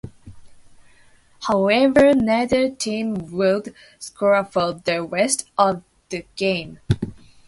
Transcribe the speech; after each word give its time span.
However, 1.43 2.15
neither 2.15 2.71
team 2.71 3.13
would 3.37 3.71
score 3.99 4.43
for 4.43 4.73
the 4.73 5.03
rest 5.03 5.47
of 5.59 5.83
the 6.09 6.25
game. 6.35 6.79